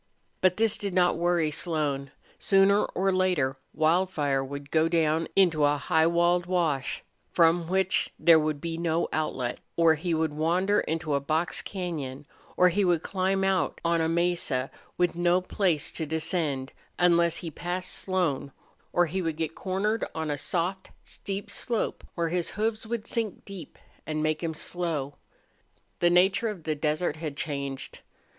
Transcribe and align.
But 0.41 0.57
this 0.57 0.79
did 0.79 0.95
not 0.95 1.15
worry 1.15 1.51
Slone. 1.51 2.09
Sooner 2.39 2.85
or 2.85 3.13
later 3.13 3.57
Wildfire 3.71 4.43
would 4.43 4.71
go 4.71 4.87
down 4.89 5.27
into 5.35 5.63
a 5.63 5.77
high 5.77 6.07
walled 6.07 6.47
wash, 6.47 7.03
from 7.29 7.67
which 7.67 8.11
there 8.17 8.39
would 8.39 8.59
be 8.59 8.79
no 8.79 9.07
outlet; 9.13 9.59
or 9.75 9.93
he 9.93 10.15
would 10.15 10.33
wander 10.33 10.79
into 10.79 11.13
a 11.13 11.19
box 11.19 11.61
cañon; 11.61 12.25
or 12.57 12.69
he 12.69 12.83
would 12.83 13.03
climb 13.03 13.43
out 13.43 13.79
on 13.85 14.01
a 14.01 14.09
mesa 14.09 14.71
with 14.97 15.13
no 15.15 15.39
place 15.39 15.91
to 15.91 16.07
descend, 16.07 16.73
unless 16.97 17.37
he 17.37 17.51
passed 17.51 17.91
Slone; 17.93 18.51
or 18.91 19.05
he 19.05 19.21
would 19.21 19.37
get 19.37 19.53
cornered 19.53 20.03
on 20.15 20.31
a 20.31 20.35
soft, 20.39 20.89
steep 21.03 21.47
slope 21.51 22.03
where 22.15 22.29
his 22.29 22.49
hoofs 22.57 22.87
would 22.87 23.05
sink 23.05 23.45
deep 23.45 23.77
and 24.07 24.23
make 24.23 24.41
him 24.41 24.55
slow. 24.55 25.17
The 25.99 26.09
nature 26.09 26.47
of 26.47 26.63
the 26.63 26.73
desert 26.73 27.17
had 27.17 27.37
changed. 27.37 27.99